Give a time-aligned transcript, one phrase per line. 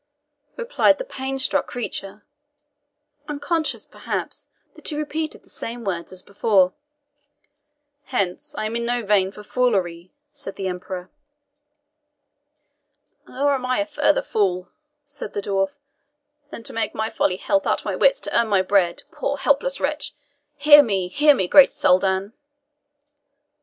[0.57, 2.25] replied the panic struck creature,
[3.27, 6.73] unconscious, perhaps, that he repeated the same words as before.
[8.05, 11.11] "Hence, I am in no vein for foolery," said the Emperor.
[13.27, 14.69] "Nor am I further fool,"
[15.05, 15.75] said the dwarf,
[16.49, 19.79] "than to make my folly help out my wits to earn my bread, poor, helpless
[19.79, 20.15] wretch!
[20.57, 22.33] Hear, hear me, great Soldan!"